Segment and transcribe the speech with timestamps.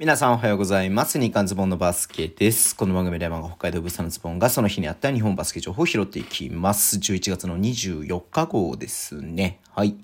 [0.00, 1.18] 皆さんおはようございます。
[1.18, 2.74] 日刊ズボンのバスケです。
[2.74, 6.96] この番組では北海道物産のズボンがその日にあった日本バスケ情報を拾っていきます。
[6.96, 9.60] 11月の24日号ですね。
[9.74, 9.96] はい。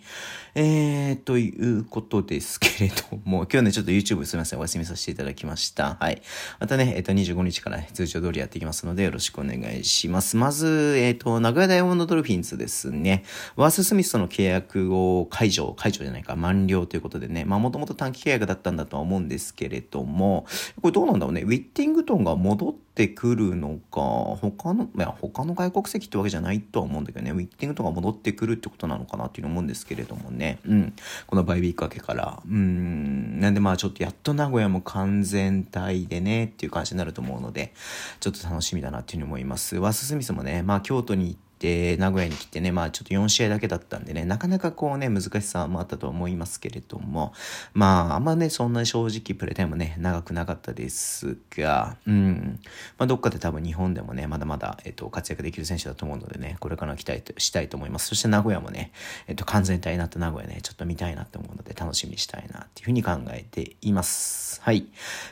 [0.55, 5.97] えー、ということですけれども、今日ね、ちょっと YouTube すみません、お休みさせていただきました。
[5.99, 6.23] はい。
[6.61, 10.37] またね、えっ、ー、と、25日から、通常通りやっていきますので、よろしくお願いします。
[10.37, 13.25] まず、えっ、ー、と、名古屋ダイヤモンドドルフィンズですね。
[13.57, 20.47] ワース・スミスとの契約を解除、解除じゃないか、満了ということでね、まあ、もともと短期契約だったんだとは思うんですけれども、
[20.83, 24.01] これどうなんだろうね、ウィッティングトンが戻ってくるのか、
[24.41, 30.93] 他の、いや、他の外国籍ってわけじゃないとは思うんだけどね、ウィッティングとか戻ってくるってことなのかなっていうの思うんですけれどもね、うん、
[31.27, 37.73] このバイビーク明けから、うん、なんでまあちょっとやっと名古屋も完全体でねっていう感じになると思うので、
[38.21, 39.77] ちょっと楽しみだなっていうふうに思います。
[39.77, 47.33] ワス・スミスもね、まあ京都に行って、で、名古屋に来てね、まあちょっと4試合だけだったんでね、なかなかこうね、難しさもあったと思いますけれども、
[47.73, 52.61] まああんまね、そんな正直プレータイムね、長くなかったですが、うん。
[52.99, 58.09] まあどっかで多分日本でもね、まだまだ、えっと、活躍できる選手だと思うのでね、これから期待したいと思います。
[58.09, 58.93] そして名古屋もね、
[59.27, 64.61] えっと、完全体になった名古屋ね、ちょっと見たいなって思うので、楽しみにしたいなっていうふうに考えています。
[64.63, 64.87] はい。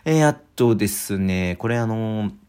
[0.06, 2.44] えー、あとですね、これあのー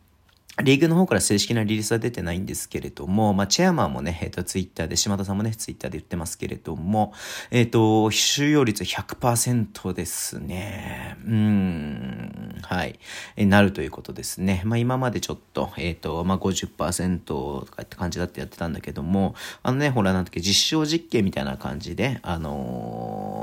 [0.64, 7.14] リーグの方から正式なリリースは出てないんですけれども、まあ、チェアマンもね、えっ、ー、と、ツイッターで、島田さんもね、ツイッターで言ってますけれども、
[7.52, 11.18] えっ、ー、と、収容率100%ですね。
[11.26, 12.98] うん、はい。
[13.36, 14.62] えなるということですね。
[14.64, 23.35] まあ、今までちょっと、えっ、ー、と、まあ50%とかって感じだってやってたんだけども、あのね、ほら、なんだっけ、実証実験みたいな感じで、あの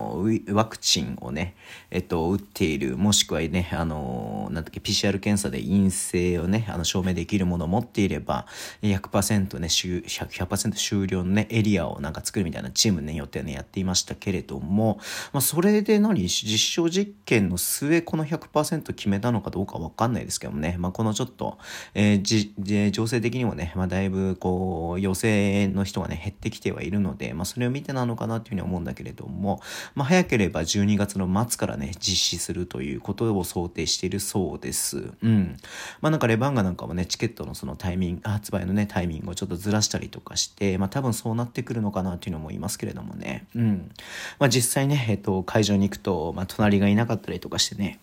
[0.52, 1.54] ワクチンをね、
[1.90, 8.46] えっ、と、打っている、もしくはね、あのなんだっけ、PCR 検査で陰性をね、あの、証明できるものを持っていれば、
[8.82, 14.98] 100%ね、100%, 100終了のね、エリアをなんか作るみたいなチームね、予定ね、やっていましたけれども、
[15.32, 21.58] まあ、それで何、実証実験の末、この100%決めたのかどうかわかんないですけどもね、まあ、このちょっと、
[21.94, 22.52] えー、じ、
[22.92, 29.60] 情勢的にもね、まあ、だいぶ、こう、陽性の人がね、減ってきてはいるので、まあ、それを見てなのかなっていうふうに思うんだけれども、
[29.94, 35.10] まあ、早ければ12月の末からね、実施するということを想定しているそうです。
[35.22, 35.56] うん。
[36.02, 43.46] まあ、なんかレバンガなんかもね、チケットのそのタイミング、発売のね、タイミングをちょっとずらしたりとかして、まあ、多分そうなってくるのかなっていうのも言いますけれどもね。
[43.54, 43.90] うん。
[44.38, 47.98] まあ、実際ね、えっと、会場に行くと、まあ、隣がいなかったりとかしてね、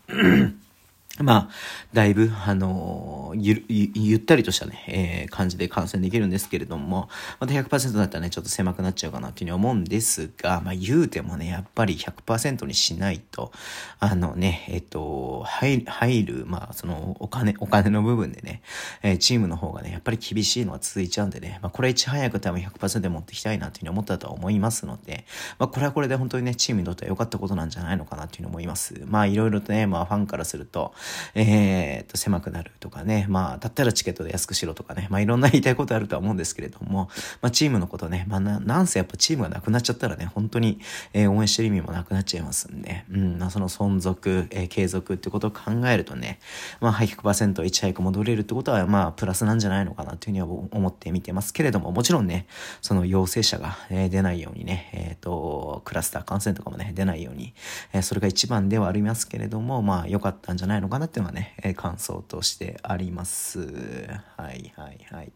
[1.18, 1.50] まあ、
[1.92, 7.10] だいぶ、あのゆ、ゆゆったりとしたね、えー、感じで観戦できるんですけれども、
[7.42, 13.52] また100%だったらね、ちょっと狭くなっちゃうかなっていうふうに思うんですが、まあ、言うてもね、やっぱり100%にしないと、
[14.00, 18.62] あのね、えっ、と、入る入る、まあ、その、お金、お金の部分でね、
[19.04, 25.26] えー、チームの方がね、やっぱり厳しいのは続いちゃうんでね、まあ、これいち早く多分100%で持ってきたいなっていうふうに思ったとは思いますので、
[25.58, 29.02] まあ、これはこれで本当にね、チームにとっては良かったことなんじゃないのかなっていうふうに思います。
[29.06, 30.94] まあ、いろいろとね、まあ、ファンからすると、
[31.36, 37.10] えー、と、狭くなるとかね、まあ、だったらチケットで安くしろとかね、まあ、いろんな言いたいことあるとは思うんですけれども、
[37.42, 40.80] まあ、チームのことね、まあ、な、なんせやっぱチームがなくなっちゃったらね、本当に、
[41.14, 46.40] えー、応援してる意味もなくなっちゃいますんで、うん、まあ、その存続、えー、継続ってことを考えるとね、
[46.82, 52.48] まあ、100%いち早く戻れるってことは、まあ、プラスなんじゃないのかなというふうには思って見てますけれども、もちろんね、
[52.82, 57.54] その陽性者が、えー、出ないようにね、えっ、と、クラスター感染とかもね、出ないように、
[57.94, 63.60] えー、それが一番ではありますけれども、まあ、良かったんじゃないのかなっていうのはね、えー、感想としてあります。
[63.60, 65.32] はいはいはい。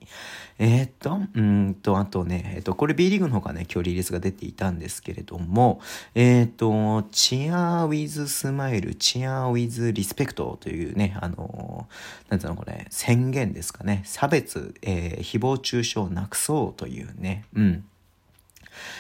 [0.60, 5.82] えー、っと、うんと、あとね、えー、っと、これ B リーグの方がね、今日リリースが出ていたんですけれども、
[6.16, 11.88] え、っと、チアウィズスマイル、チアウィズリスペクトというね、あの、
[12.30, 14.02] なんていうのこれ、宣言ですかね。
[14.06, 17.86] 差別、え、誹謗中傷をなくそうというね、うん。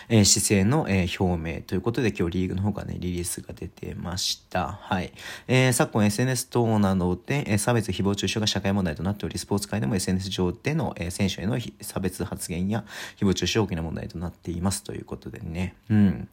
[0.09, 4.79] えー、姿勢の、えー、表明ということで今日リーグの方がね、リリースが出てました。
[4.81, 5.13] はい。
[5.47, 12.83] えー、昨今 SNS 等などで、え、差別誹謗中傷が社会問題となっており、スポーツ界でも SNS 上での、え、選手への差別発言や
[13.17, 15.75] 誹謗中傷大きな問題となっていますということでね。
[15.89, 16.27] うん。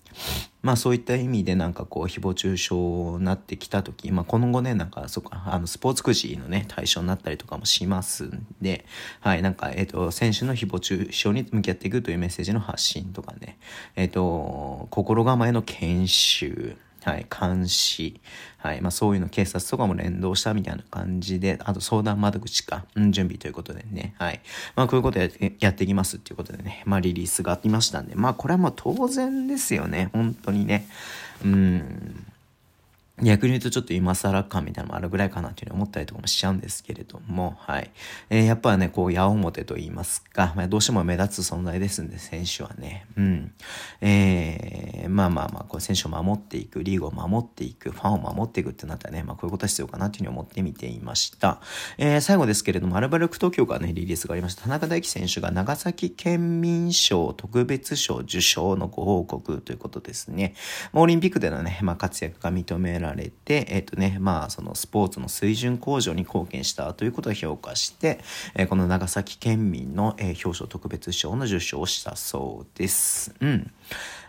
[0.62, 8.84] まあそういった意味でなんかこう誹謗中傷になってきた時、まあ今後ね、なんかそっか、あのスポーツくじのね、対象になったりとかもしますんで、
[9.20, 13.58] はい、なんかえっ、と、選手の誹謗中傷に向き合っていくというメッセージの発信とかね、
[13.96, 18.20] えっ、と、心構えの研修、はい、監視、
[18.58, 24.40] はい、まあそういうの警察とかも連動したみたいな感じで、あと相談窓口か、うん、準備ということでね、はい。
[24.76, 30.86] まあこういうことやってやっていきますっていうことでね、まあリリースがありましたんで、まあこれはもう当然ですよね、本当にね。
[31.44, 32.26] うん。
[33.22, 37.90] 逆に言うとちょっと今更感みたいなのもあるぐらいかなっていうふうに思ったりとかもしちゃうんですけれども、はい。
[38.30, 43.06] えー、やっぱね、こう、矢面と言いますか、まあ、どうしても目立つ存在ですんで、選手はね。
[43.16, 43.52] うん。
[44.00, 44.59] えー、
[45.10, 51.60] まあまあまあ、こう、選手を守っていく、リーグを守っていく、ファンを守っていくってなったらね、まあこういうことは必要かなっていうふうに思ってみていました。
[51.98, 54.62] えー、最後ですけれども、アルバルク東京からね、リリースがありました。
[54.62, 60.54] 田中大輝選手が長崎県民賞特別賞受賞のご報告ということですね。
[60.92, 68.20] オリンピックでのね、まあ活躍が認められて、えっ、ー、とね、まあそのスポーツの水準向上に貢献したということを評価して、
[68.54, 73.34] えー、この長崎県民の、えー、表彰特別賞の受賞をしたそうです。
[73.40, 73.70] うん。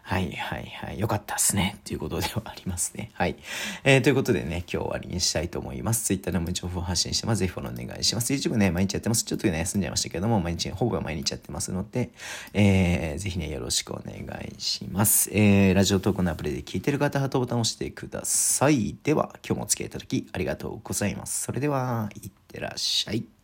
[0.04, 1.00] はいはいはい。
[1.00, 1.80] よかったっすね。
[1.86, 3.12] ということではありますね。
[3.14, 3.36] はい。
[3.84, 6.06] えー、ということでね、今日終わりにしたいと思います。
[6.06, 7.40] Twitter でも情報発信してます。
[7.40, 8.34] ぜひフォローお願いします。
[8.34, 9.24] YouTube ね、毎日やってます。
[9.24, 12.12] ちょっとね、休んじゃいましたけども、毎日、ほぼ毎日やってますので、
[12.54, 15.30] えー、ぜひね、よろしくお願いします。
[15.34, 18.96] えー、ラジオトークのアプリで聞いてる方、ハートボタンを押してください。
[19.04, 21.44] では、今日もお付き合いいただきありがとうございます。
[21.44, 23.41] それでは、いってらっしゃい。